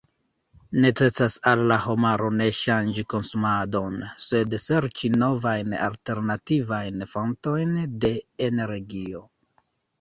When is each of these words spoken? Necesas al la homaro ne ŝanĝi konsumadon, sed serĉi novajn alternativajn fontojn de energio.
Necesas 0.85 1.33
al 1.51 1.59
la 1.71 1.75
homaro 1.91 2.29
ne 2.37 2.47
ŝanĝi 2.61 3.03
konsumadon, 3.15 4.01
sed 4.29 4.57
serĉi 4.65 5.13
novajn 5.19 5.79
alternativajn 5.91 7.09
fontojn 7.15 7.79
de 8.07 8.15
energio. 8.51 9.27